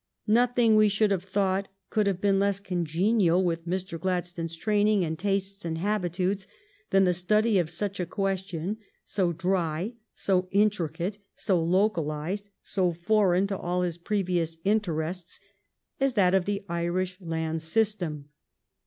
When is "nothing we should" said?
0.25-1.11